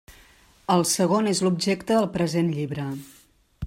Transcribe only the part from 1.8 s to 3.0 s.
del present llibre.